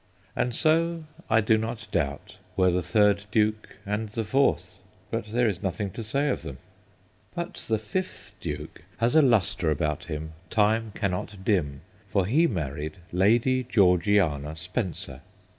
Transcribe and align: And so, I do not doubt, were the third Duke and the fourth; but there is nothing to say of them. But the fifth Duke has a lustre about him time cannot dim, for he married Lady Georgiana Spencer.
And 0.35 0.55
so, 0.55 1.03
I 1.29 1.41
do 1.41 1.59
not 1.59 1.85
doubt, 1.91 2.37
were 2.57 2.71
the 2.71 2.81
third 2.81 3.25
Duke 3.29 3.77
and 3.85 4.09
the 4.09 4.23
fourth; 4.23 4.79
but 5.11 5.25
there 5.27 5.47
is 5.47 5.61
nothing 5.61 5.91
to 5.91 6.01
say 6.01 6.29
of 6.29 6.41
them. 6.41 6.57
But 7.35 7.53
the 7.69 7.77
fifth 7.77 8.33
Duke 8.39 8.81
has 8.97 9.15
a 9.15 9.21
lustre 9.21 9.69
about 9.69 10.05
him 10.05 10.33
time 10.49 10.91
cannot 10.95 11.45
dim, 11.45 11.81
for 12.07 12.25
he 12.25 12.47
married 12.47 12.97
Lady 13.11 13.63
Georgiana 13.63 14.55
Spencer. 14.55 15.21